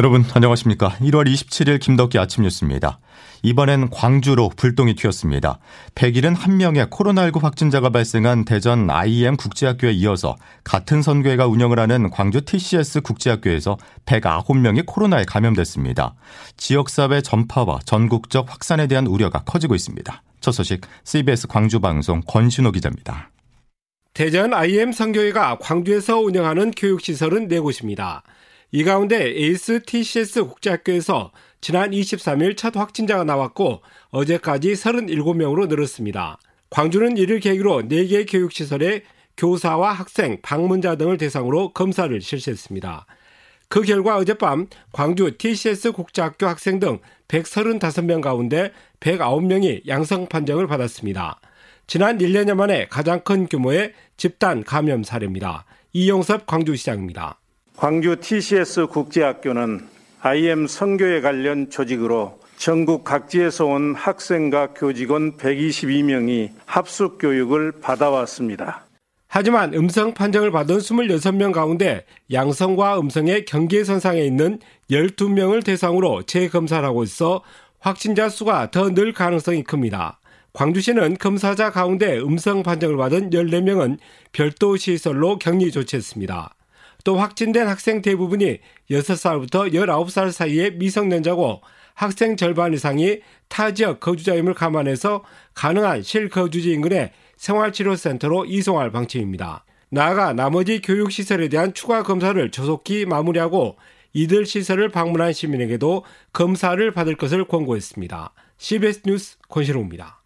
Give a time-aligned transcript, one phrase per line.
[0.00, 0.96] 여러분 안녕하십니까?
[1.02, 3.00] 1월 27일 김덕기 아침 뉴스입니다.
[3.42, 5.58] 이번엔 광주로 불똥이 튀었습니다.
[5.94, 13.76] 171명의 코로나19 확진자가 발생한 대전 IM 국제학교에 이어서 같은 선교회가 운영을 하는 광주 TCS 국제학교에서
[14.06, 16.14] 109명이 코로나에 감염됐습니다.
[16.56, 20.22] 지역사회 전파와 전국적 확산에 대한 우려가 커지고 있습니다.
[20.40, 23.28] 첫 소식 CBS 광주방송 권신호 기자입니다.
[24.14, 28.22] 대전 IM 선교회가 광주에서 운영하는 교육시설은 네 곳입니다.
[28.72, 36.38] 이 가운데 에이스 TCS 국제학교에서 지난 23일 첫 확진자가 나왔고 어제까지 37명으로 늘었습니다.
[36.70, 39.02] 광주는 이를 계기로 4개 교육시설에
[39.36, 43.06] 교사와 학생, 방문자 등을 대상으로 검사를 실시했습니다.
[43.68, 51.40] 그 결과 어젯밤 광주 TCS 국제학교 학생 등 135명 가운데 109명이 양성 판정을 받았습니다.
[51.88, 55.64] 지난 1년여 만에 가장 큰 규모의 집단 감염 사례입니다.
[55.92, 57.39] 이용섭 광주시장입니다.
[57.80, 59.88] 광주 TCS 국제학교는
[60.20, 68.84] IM 선교에 관련 조직으로 전국 각지에서 온 학생과 교직원 122명이 합숙 교육을 받아왔습니다.
[69.28, 74.58] 하지만 음성 판정을 받은 26명 가운데 양성과 음성의 경계선상에 있는
[74.90, 77.42] 12명을 대상으로 재검사를 하고 있어
[77.78, 80.20] 확진자 수가 더 늘 가능성이 큽니다.
[80.52, 83.96] 광주시는 검사자 가운데 음성 판정을 받은 14명은
[84.32, 86.56] 별도 시설로 격리 조치했습니다.
[87.04, 88.58] 또 확진된 학생 대부분이
[88.90, 91.60] 6살부터 19살 사이의 미성년자고
[91.94, 99.64] 학생 절반 이상이 타 지역 거주자임을 감안해서 가능한 실거주지 인근의 생활치료센터로 이송할 방침입니다.
[99.90, 103.76] 나아가 나머지 교육시설에 대한 추가 검사를 조속히 마무리하고
[104.12, 108.32] 이들 시설을 방문한 시민에게도 검사를 받을 것을 권고했습니다.
[108.58, 110.19] CBS 뉴스 권시로입니다.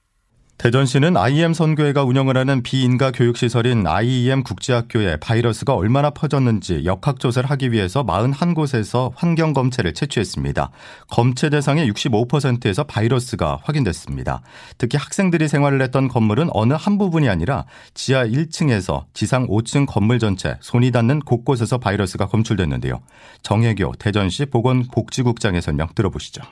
[0.56, 8.04] 대전시는 IEM 선교회가 운영을 하는 비인가 교육시설인 IEM 국제학교에 바이러스가 얼마나 퍼졌는지 역학조사를 하기 위해서
[8.06, 10.70] 41곳에서 환경검체를 채취했습니다.
[11.10, 14.42] 검체 대상의 65%에서 바이러스가 확인됐습니다.
[14.78, 20.56] 특히 학생들이 생활을 했던 건물은 어느 한 부분이 아니라 지하 1층에서 지상 5층 건물 전체
[20.60, 23.00] 손이 닿는 곳곳에서 바이러스가 검출됐는데요.
[23.42, 26.42] 정혜교 대전시 보건복지국장의 설명 들어보시죠.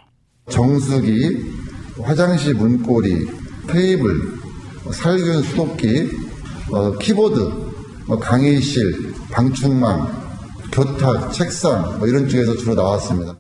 [0.51, 1.31] 정수기,
[2.03, 4.11] 화장실 문고리, 테이블,
[4.93, 6.11] 살균 수도기,
[6.71, 7.41] 어, 키보드,
[8.09, 10.23] 어, 강의실, 방충망,
[10.73, 13.39] 교탁, 책상 뭐 이런 쪽에서 주로 나왔습니다.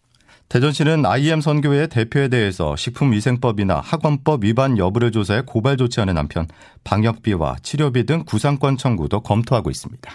[0.49, 6.47] 대전시는 IM 선교회 대표에 대해서 식품위생법이나 학원법 위반 여부를 조사해 고발 조치하는 한편
[6.85, 10.13] 방역비와 치료비 등 구상권 청구도 검토하고 있습니다.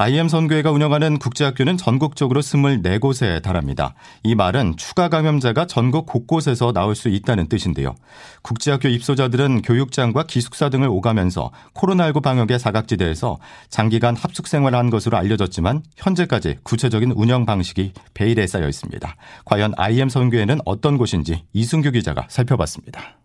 [0.00, 3.94] IM 선교회가 운영하는 국제학교는 전국적으로 24곳에 달합니다.
[4.22, 7.96] 이 말은 추가 감염자가 전국 곳곳에서 나올 수 있다는 뜻인데요.
[8.42, 13.38] 국제학교 입소자들은 교육장과 기숙사 등을 오가면서 코로나19 방역의 사각지대에서
[13.70, 19.16] 장기간 합숙 생활을 한 것으로 알려졌지만 현재까지 구체적인 운영 방식이 베일에 쌓여 있습니다.
[19.46, 23.18] 과연 IM 선교회는 어떤 곳인지 이승규 기자가 살펴봤습니다.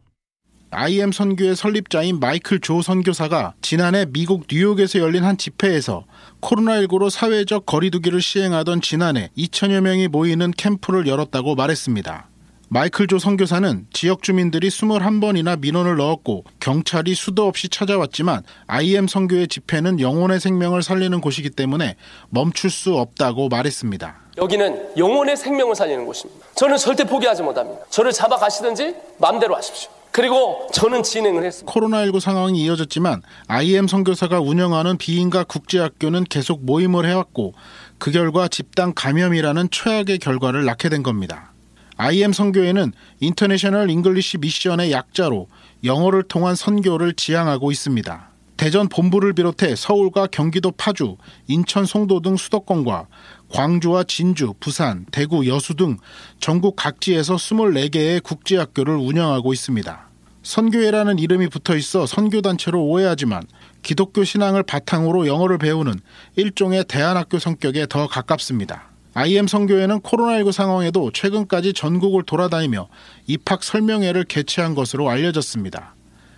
[0.73, 6.05] IM 선교의 설립자인 마이클 조 선교사가 지난해 미국 뉴욕에서 열린 한 집회에서
[6.41, 12.27] 코로나19로 사회적 거리두기를 시행하던 지난해 2천여 명이 모이는 캠프를 열었다고 말했습니다.
[12.69, 19.99] 마이클 조 선교사는 지역 주민들이 21번이나 민원을 넣었고 경찰이 수도 없이 찾아왔지만 IM 선교의 집회는
[19.99, 21.95] 영혼의 생명을 살리는 곳이기 때문에
[22.29, 24.15] 멈출 수 없다고 말했습니다.
[24.37, 26.47] 여기는 영혼의 생명을 살리는 곳입니다.
[26.55, 27.85] 저는 절대 포기하지 못합니다.
[27.91, 29.91] 저를 잡아가시든지 마음대로 하십시오.
[30.13, 31.73] 그리고 저는 진행을 했습니다.
[31.73, 37.55] 코로나19 상황이 이어졌지만 IM 선교회가 운영하는 비인가 국제학교는 계속 모임을 해왔고
[37.97, 41.51] 그 결과 집단 감염이라는 최악의 결과를 낳게 된 겁니다.
[41.97, 45.47] IM 선교회는 International English Mission의 약자로
[45.83, 48.32] 영어를 통한 선교를 지향하고 있습니다.
[48.57, 51.17] 대전 본부를 비롯해 서울과 경기도 파주,
[51.47, 53.07] 인천 송도 등 수도권과
[53.49, 55.97] 광주와 진주, 부산, 대구, 여수 등
[56.39, 60.09] 전국 각지에서 24개의 국제학교를 운영하고 있습니다.
[60.43, 63.43] 선교회라는 이름이 붙어 있어 선교단체로 오해하지만
[63.81, 65.93] 기독교 신앙을 바탕으로 영어를 배우는
[66.35, 68.89] 일종의 대안학교 성격에 더 가깝습니다.
[69.13, 72.87] IM 선교회는 코로나19 상황에도 최근까지 전국을 돌아다니며
[73.27, 75.95] 입학 설명회를 개최한 것으로 알려졌습니다.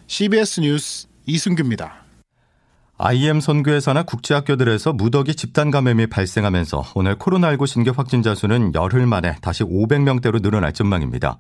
[0.07, 2.04] CBS 뉴스 이승규입니다.
[2.97, 9.65] IM 선교회사나 국제학교들에서 무더기 집단 감염이 발생하면서 오늘 코로나19 신규 확진자 수는 열흘 만에 다시
[9.65, 11.38] 500명대로 늘어날 전망입니다.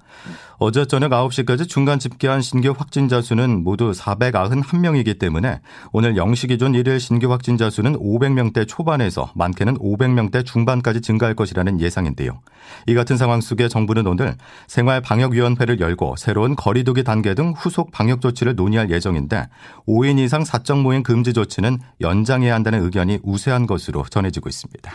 [0.57, 5.59] 어제 저녁 9시까지 중간 집계한 신규 확진자 수는 모두 491명이기 때문에
[5.91, 12.39] 오늘 0시 기준 1일 신규 확진자 수는 500명대 초반에서 많게는 500명대 중반까지 증가할 것이라는 예상인데요.
[12.87, 14.35] 이 같은 상황 속에 정부는 오늘
[14.67, 19.49] 생활방역위원회를 열고 새로운 거리두기 단계 등 후속 방역 조치를 논의할 예정인데
[19.87, 24.91] 5인 이상 사적 모임 금지 조치는 연장해야 한다는 의견이 우세한 것으로 전해지고 있습니다.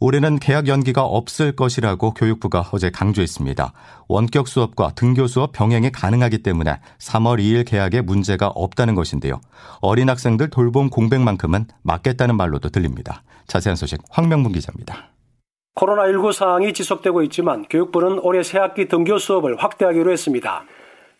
[0.00, 3.72] 올해는 개학 연기가 없을 것이라고 교육부가 어제 강조했습니다.
[4.08, 9.40] 원격 수업과 등교 수업 병행이 가능하기 때문에 3월 2일 개학에 문제가 없다는 것인데요.
[9.80, 13.22] 어린 학생들 돌봄 공백만큼은 맞겠다는 말로도 들립니다.
[13.46, 15.10] 자세한 소식 황명문 기자입니다.
[15.76, 20.64] 코로나19 상황이 지속되고 있지만 교육부는 올해 새학기 등교 수업을 확대하기로 했습니다.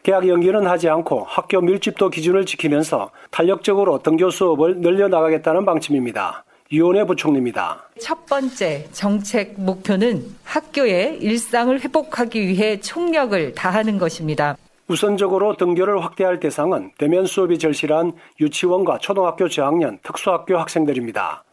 [0.02, 6.45] 개학 연기는 하지 않고 학교 밀집도 기준을 지키면서 탄력적으로 등교 수업을 늘려나가겠다는 방침입니다.
[6.72, 7.88] 유원회 부총리입니다.
[8.00, 14.56] 첫 번째 정책 목표는 학교의 일상을 회복하기 위해 총력을 다하는 것입니다.
[14.88, 21.44] 우선적으로 등교를 확대할 대상은 대면 수업이 절실한 유치원과 초등학교 저학년, 특수학교 학생들입니다.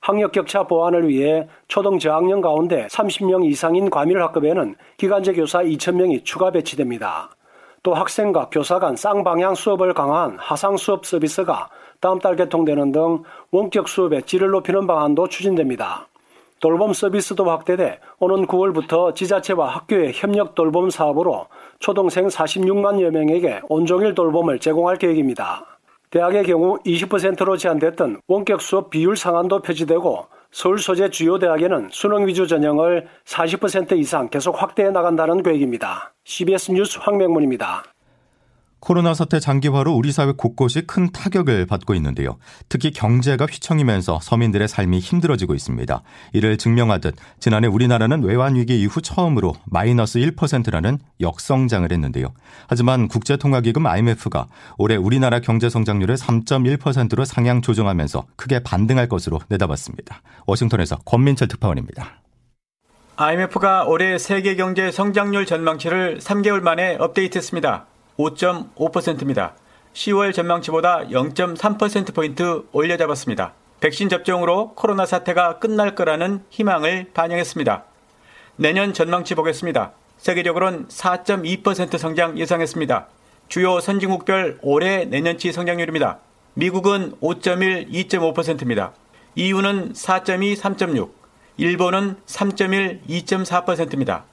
[0.00, 6.50] 학력 격차 보완을 위해 초등 저학년 가운데 30명 이상인 과밀 학급에는 기간제 교사 2,000명이 추가
[6.50, 7.30] 배치됩니다.
[7.82, 11.68] 또 학생과 교사 간 쌍방향 수업을 강화한 하상 수업 서비스가
[12.00, 16.08] 다음 달 개통되는 등 원격 수업의 질을 높이는 방안도 추진됩니다.
[16.60, 21.46] 돌봄 서비스도 확대돼 오는 9월부터 지자체와 학교의 협력 돌봄 사업으로
[21.78, 25.64] 초등생 46만여 명에게 온종일 돌봄을 제공할 계획입니다.
[26.10, 32.46] 대학의 경우 20%로 제한됐던 원격 수업 비율 상한도 표시되고 서울 소재 주요 대학에는 수능 위주
[32.46, 36.12] 전형을 40% 이상 계속 확대해 나간다는 계획입니다.
[36.24, 37.84] CBS 뉴스 황명문입니다.
[38.80, 42.38] 코로나 사태 장기화로 우리 사회 곳곳이 큰 타격을 받고 있는데요.
[42.68, 46.02] 특히 경제가 휘청이면서 서민들의 삶이 힘들어지고 있습니다.
[46.32, 52.32] 이를 증명하듯 지난해 우리나라는 외환위기 이후 처음으로 마이너스 1%라는 역성장을 했는데요.
[52.66, 54.46] 하지만 국제통화기금 IMF가
[54.78, 60.22] 올해 우리나라 경제 성장률을 3.1%로 상향 조정하면서 크게 반등할 것으로 내다봤습니다.
[60.46, 62.22] 워싱턴에서 권민철 특파원입니다.
[63.16, 67.89] IMF가 올해 세계 경제 성장률 전망치를 3개월 만에 업데이트했습니다.
[68.20, 69.54] 5.5%입니다.
[69.94, 73.54] 10월 전망치보다 0.3%포인트 올려잡았습니다.
[73.80, 77.84] 백신 접종으로 코로나 사태가 끝날 거라는 희망을 반영했습니다.
[78.56, 79.92] 내년 전망치 보겠습니다.
[80.18, 83.08] 세계적으로는 4.2% 성장 예상했습니다.
[83.48, 86.18] 주요 선진국별 올해 내년치 성장률입니다.
[86.54, 88.92] 미국은 5.1, 2.5%입니다.
[89.34, 91.10] EU는 4.2, 3.6,
[91.56, 94.24] 일본은 3.1, 2.4%입니다.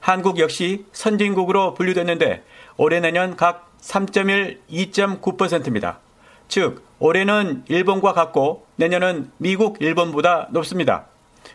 [0.00, 2.42] 한국 역시 선진국으로 분류됐는데
[2.76, 6.00] 올해 내년 각 3.1, 2.9%입니다.
[6.48, 11.06] 즉, 올해는 일본과 같고 내년은 미국, 일본보다 높습니다.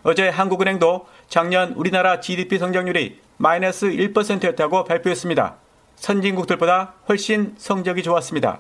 [0.04, 5.56] 어제 한국은행도 작년 우리나라 GDP 성장률이 마이너스 1%였다고 발표했습니다.
[5.96, 8.60] 선진국들보다 훨씬 성적이 좋았습니다.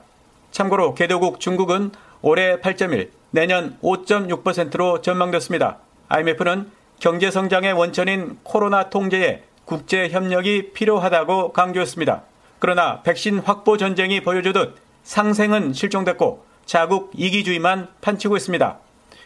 [0.51, 1.91] 참고로 개도국 중국은
[2.21, 5.77] 올해 8.1, 내년 5.6%로 전망됐습니다.
[6.09, 12.23] IMF는 경제 성장의 원천인 코로나 통제에 국제 협력이 필요하다고 강조했습니다.
[12.59, 18.77] 그러나 백신 확보 전쟁이 보여주듯 상생은 실종됐고 자국 이기주의만 판치고 있습니다.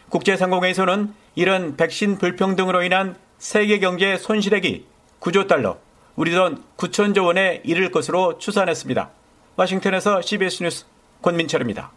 [0.08, 4.86] 국제상공회에서는 이런 백신 불평등으로 인한 세계 경제 손실액이
[5.20, 5.78] 9조 달러,
[6.16, 9.10] 우리 돈 9천조 원에 이를 것으로 추산했습니다.
[9.56, 10.84] 워싱턴에서 CBS 뉴스
[11.22, 11.90] 권민철입니다.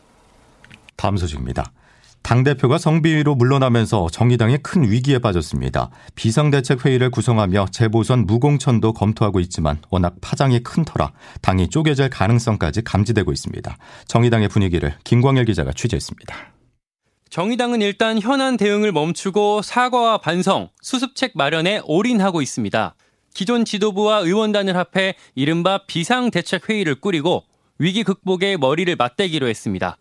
[0.96, 1.72] 다음 소식입니다.
[2.28, 5.92] 당대표가 성비위로 물러나면서 정의당이 큰 위기에 빠졌습니다.
[6.16, 13.78] 비상대책회의를 구성하며 재보선 무공천도 검토하고 있지만 워낙 파장이 큰 터라 당이 쪼개질 가능성까지 감지되고 있습니다.
[14.10, 16.36] 정의당의 분위기를 김광일 기자가 취재했습니다.
[17.30, 22.94] 정의당은 일단 현안 대응을 멈추고 사과와 반성, 수습책 마련에 올인하고 있습니다.
[23.34, 27.46] 기존 지도부와 의원단을 합해 이른바 비상대책회의를 꾸리고
[27.80, 29.96] 위기 극복에 머리를 맞대기로 했습니다.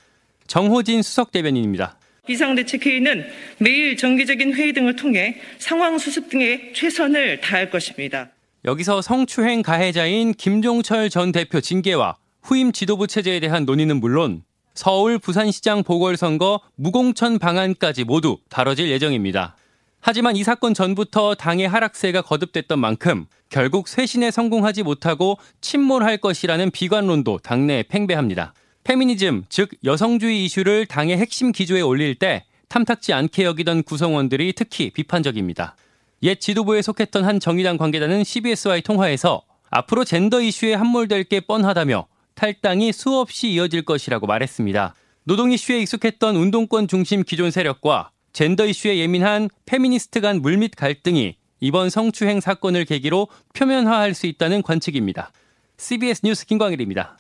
[0.49, 1.99] 정호진 수석 대변인입니다.
[2.27, 3.27] 비상대책회의는
[3.59, 8.31] 매일 정기적인 회의 등을 통해 상황 수습 등에 최선을 다할 것입니다.
[8.65, 14.43] 여기서 성추행 가해자인 김종철 전 대표 징계와 후임 지도부 체제에 대한 논의는 물론
[14.75, 19.57] 서울 부산시장 보궐선거 무공천 방안까지 모두 다뤄질 예정입니다.
[20.01, 27.39] 하지만 이 사건 전부터 당의 하락세가 거듭됐던 만큼 결국 쇄신에 성공하지 못하고 침몰할 것이라는 비관론도
[27.39, 28.55] 당내에 팽배합니다.
[28.87, 35.75] 페미니즘, 즉 여성주의 이슈를 당의 핵심 기조에 올릴 때 탐탁지 않게 여기던 구성원들이 특히 비판적입니다.
[36.23, 42.93] 옛 지도부에 속했던 한 정의당 관계자는 CBS와의 통화에서 앞으로 젠더 이슈에 함몰될 게 뻔하다며 탈당이
[42.93, 44.95] 수없이 이어질 것이라고 말했습니다.
[45.25, 51.91] 노동 이슈에 익숙했던 운동권 중심 기존 세력과 젠더 이슈에 예민한 페미니스트 간 물밑 갈등이 이번
[51.91, 55.33] 성추행 사건을 계기로 표면화할 수 있다는 관측입니다.
[55.77, 57.17] CBS 뉴스 김광일입니다.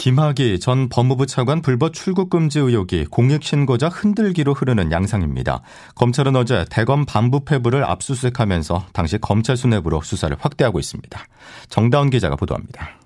[0.00, 5.60] 김학의 전 법무부 차관 불법 출국 금지 의혹이 공익 신고자 흔들기로 흐르는 양상입니다.
[5.94, 11.22] 검찰은 어제 대검 반부패부를 압수수색하면서 당시 검찰 수뇌부로 수사를 확대하고 있습니다.
[11.68, 12.98] 정다운 기자가 보도합니다.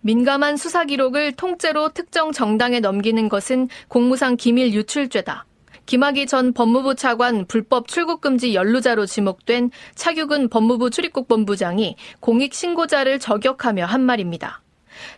[0.00, 5.44] 민감한 수사 기록을 통째로 특정 정당에 넘기는 것은 공무상 기밀 유출죄다.
[5.84, 14.00] 김학의 전 법무부 차관 불법 출국금지 연루자로 지목된 차규근 법무부 출입국 본부장이 공익신고자를 저격하며 한
[14.00, 14.62] 말입니다.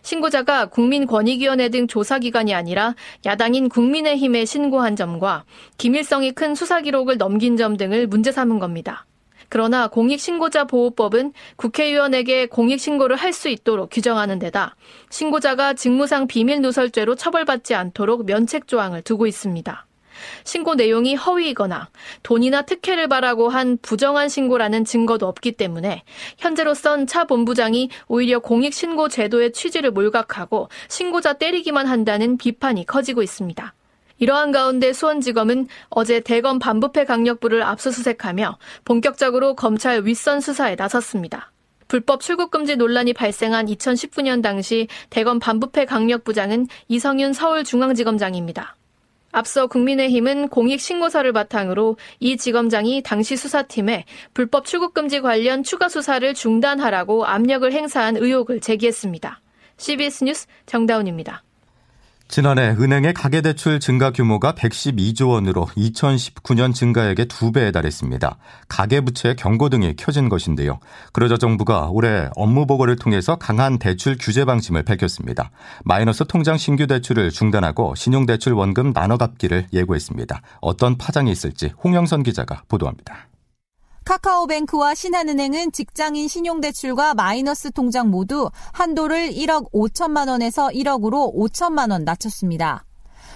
[0.01, 5.43] 신고자가 국민권익위원회 등 조사기관이 아니라 야당인 국민의힘에 신고한 점과
[5.77, 9.05] 기밀성이 큰 수사 기록을 넘긴 점 등을 문제 삼은 겁니다.
[9.49, 14.75] 그러나 공익신고자 보호법은 국회의원에게 공익신고를 할 수 있도록 규정하는 데다
[15.09, 19.85] 신고자가 직무상 비밀 누설죄로 처벌받지 않도록 면책 조항을 두고 있습니다.
[20.43, 21.89] 신고 내용이 허위이거나
[22.23, 26.03] 돈이나 특혜를 바라고 한 부정한 신고라는 증거도 없기 때문에
[26.37, 33.73] 현재로선 차 본부장이 오히려 공익신고 제도의 취지를 몰각하고 신고자 때리기만 한다는 비판이 커지고 있습니다.
[34.19, 41.51] 이러한 가운데 수원지검은 어제 대검 반부패 강력부를 압수수색하며 본격적으로 검찰 윗선 수사에 나섰습니다.
[41.87, 48.75] 불법 출국금지 논란이 발생한 2019년 당시 대검 반부패 강력부장은 이성윤 서울중앙지검장입니다.
[49.33, 57.69] 앞서 국민의힘은 공익신고서를 바탕으로 이 지검장이 당시 수사팀에 불법 출국금지 관련 추가 수사를 중단하라고 압력을
[57.69, 59.41] 행사한 의혹을 제기했습니다.
[59.77, 61.43] CBS 뉴스 정다운입니다.
[62.27, 68.37] 지난해 은행의 가계대출 증가 규모가 112조 원으로 2019년 증가액의 2배에 달했습니다.
[68.67, 70.79] 가계부채 경고 등이 켜진 것인데요.
[71.11, 75.51] 그러자 정부가 올해 업무보고를 통해서 강한 대출 규제 방침을 밝혔습니다.
[75.83, 80.41] 마이너스 통장 신규 대출을 중단하고 신용대출 원금 나눠 갚기를 예고했습니다.
[80.61, 83.27] 어떤 파장이 있을지 홍영선 기자가 보도합니다.
[84.05, 92.85] 카카오뱅크와 신한은행은 직장인 신용대출과 마이너스 통장 모두 한도를 1억 5천만 원에서 1억으로 5천만 원 낮췄습니다.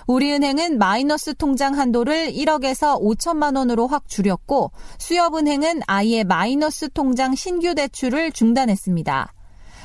[0.08, 8.32] 우리은행은 마이너스 통장 한도를 1억에서 5천만 원으로 확 줄였고 수협은행은 아예 마이너스 통장 신규 대출을
[8.32, 9.34] 중단했습니다.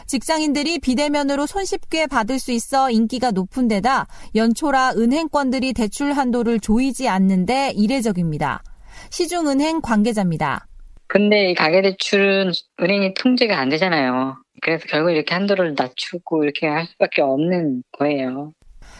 [0.06, 7.70] 직장인들이 비대면으로 손쉽게 받을 수 있어 인기가 높은 데다 연초라 은행권들이 대출 한도를 조이지 않는데
[7.70, 8.62] 이례적입니다.
[9.10, 10.66] 시중은행 관계자입니다.
[11.06, 14.36] 근데 이 가계대출은 은행이 통제가 안 되잖아요.
[14.62, 18.52] 그래서 결국 이렇게 한도를 낮추고 이렇게 할 수밖에 없는 거예요.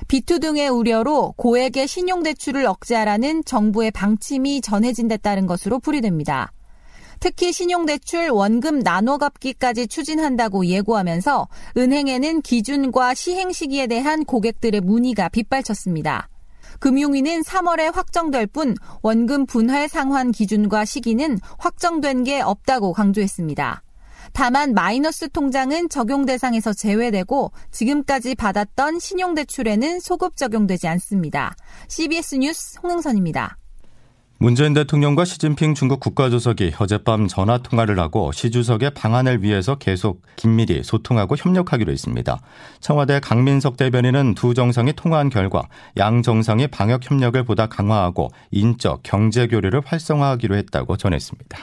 [0.09, 6.53] 비투 등의 우려로 고액의 신용대출을 억제하라는 정부의 방침이 전해진 데 따른 것으로 풀이됩니다.
[7.21, 16.29] 특히 신용대출 원금 나눠 갚기까지 추진한다고 예고하면서 은행에는 기준과 시행 시기에 대한 고객들의 문의가 빗발쳤습니다.
[16.83, 23.85] 금융위는 3월에 확정될 뿐 원금 분할 상환 기준과 시기는 확정된 게 없다고 강조했습니다.
[24.33, 31.55] 다만 마이너스 통장은 적용 대상에서 제외되고 지금까지 받았던 신용대출에는 소급 적용되지 않습니다.
[31.87, 33.59] CBS 뉴스 홍영선입니다.
[34.43, 40.83] 문재인 대통령과 시진핑 중국 국가주석이 어젯밤 전화 통화를 하고 시 주석의 방안을 위해서 계속 긴밀히
[40.83, 42.41] 소통하고 협력하기로 했습니다.
[42.81, 49.47] 청와대 강민석 대변인은 두 정상이 통화한 결과 양 정상이 방역 협력을 보다 강화하고 인적 경제
[49.47, 51.59] 교류를 활성화하기로 했다고 전했습니다.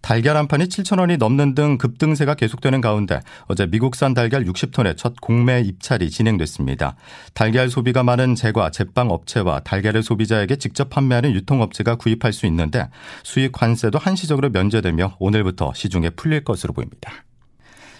[0.00, 5.20] 달걀 한 판이 7천 원이 넘는 등 급등세가 계속되는 가운데 어제 미국산 달걀 60톤의 첫
[5.20, 6.96] 공매 입찰이 진행됐습니다.
[7.34, 12.88] 달걀 소비가 많은 제과 제빵 업체와 달걀을 소비자에게 직접 판매하는 유통업체가 구입할 수 있는데
[13.22, 17.12] 수익 관세도 한시적으로 면제되며 오늘부터 시중에 풀릴 것으로 보입니다.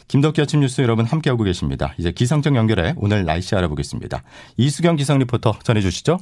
[0.08, 1.94] 김덕기 아침 뉴스 여러분 함께하고 계십니다.
[1.96, 4.24] 이제 기상청 연결해 오늘 날씨 알아보겠습니다.
[4.56, 6.18] 이수경 기상 리포터 전해주시죠.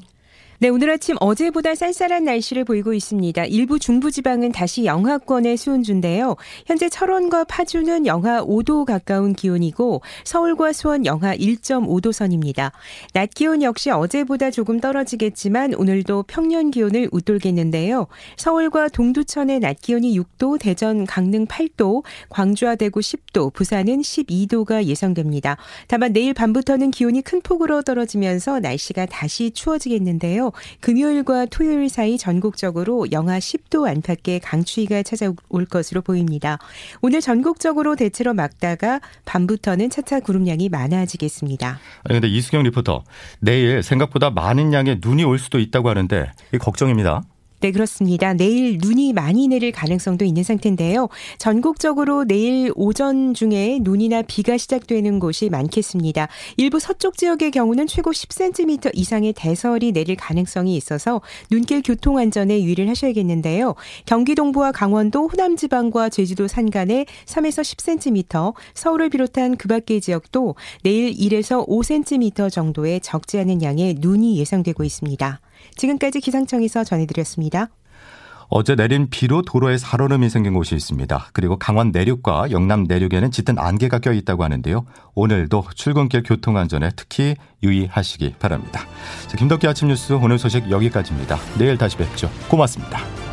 [0.60, 3.44] 네, 오늘 아침 어제보다 쌀쌀한 날씨를 보이고 있습니다.
[3.44, 6.34] 일부 중부지방은 다시 영하권의 수온주인데요.
[6.66, 12.72] 현재 철원과 파주는 영하 5도 가까운 기온이고 서울과 수원 영하 1.5도 선입니다.
[13.12, 18.08] 낮 기온 역시 어제보다 조금 떨어지겠지만 오늘도 평년 기온을 웃돌겠는데요.
[18.36, 25.56] 서울과 동두천의 낮 기온이 6도, 대전, 강릉 8도, 광주와 대구 10도, 부산은 12도가 예상됩니다.
[25.86, 30.02] 다만 내일 밤부터는 기온이 큰 폭으로 떨어지면서 날씨가 다시 추워지겠
[30.80, 36.58] 금요일과 토요일 사이 전국적으로 영하 10도 안팎의 강추위가 찾아올 것으로 보입니다.
[37.00, 41.78] 오늘 전국적으로 대체로 막다가 밤부터는 차차 구름량이 많아지겠습니다.
[42.04, 43.04] 그런데 이수경 리포터
[43.40, 47.22] 내일 생각보다 많은 양의 눈이 올 수도 있다고 하는데 걱정입니다.
[47.60, 48.34] 네, 그렇습니다.
[48.34, 51.08] 내일 눈이 많이 내릴 가능성도 있는 상태인데요.
[51.38, 56.28] 전국적으로 내일 오전 중에 눈이나 비가 시작되는 곳이 많겠습니다.
[56.56, 62.88] 일부 서쪽 지역의 경우는 최고 10cm 이상의 대설이 내릴 가능성이 있어서 눈길 교통 안전에 유의를
[62.90, 63.74] 하셔야겠는데요.
[64.06, 71.12] 경기 동부와 강원도, 호남 지방과 제주도 산간에 3에서 10cm, 서울을 비롯한 그 밖의 지역도 내일
[71.12, 75.40] 1에서 5cm 정도의 적지 않은 양의 눈이 예상되고 있습니다.
[75.76, 77.68] 지금까지 기상청에서 전해드렸습니다.
[78.50, 81.28] 어제 내린 비로 도로에 살얼음이 생긴 곳이 있습니다.
[81.34, 84.86] 그리고 강원 내륙과 영남 내륙에는 짙은 안개가 껴 있다고 하는데요.
[85.14, 88.86] 오늘도 출근길 교통 안전에 특히 유의하시기 바랍니다.
[89.36, 91.36] 김덕기 아침 뉴스 오늘 소식 여기까지입니다.
[91.58, 92.30] 내일 다시 뵙죠.
[92.48, 93.27] 고맙습니다.